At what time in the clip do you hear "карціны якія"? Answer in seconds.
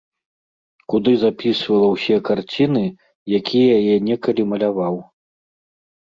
2.31-3.77